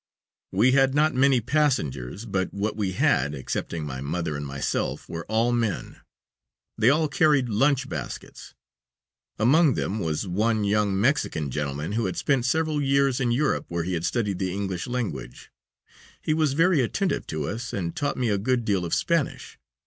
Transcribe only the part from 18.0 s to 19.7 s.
me a good deal of Spanish.